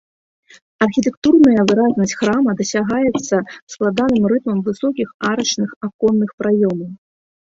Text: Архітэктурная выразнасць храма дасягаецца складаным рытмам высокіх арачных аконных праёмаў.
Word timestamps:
Архітэктурная 0.85 1.61
выразнасць 1.71 2.15
храма 2.21 2.55
дасягаецца 2.61 3.35
складаным 3.73 4.23
рытмам 4.33 4.59
высокіх 4.69 5.07
арачных 5.29 5.69
аконных 5.89 6.29
праёмаў. 6.43 6.91